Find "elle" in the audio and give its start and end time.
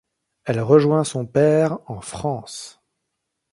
0.45-0.61